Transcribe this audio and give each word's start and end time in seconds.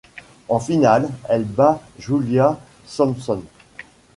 En 0.49 0.59
finale, 0.59 1.09
elle 1.29 1.43
bat 1.45 1.79
Julia 1.99 2.57
Sampson. 2.87 3.43